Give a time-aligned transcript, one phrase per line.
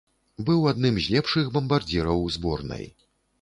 [0.45, 2.85] Быў адным з лепшых бамбардзіраў зборнай.